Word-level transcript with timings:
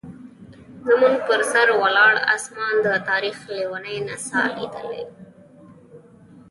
زموږ 0.87 1.15
پر 1.27 1.41
سر 1.51 1.67
ولاړ 1.81 2.13
اسمان 2.35 2.75
د 2.85 2.87
تاریخ 3.09 3.37
لیونۍ 3.55 3.97
نڅا 4.07 4.41
لیدلې. 4.55 5.03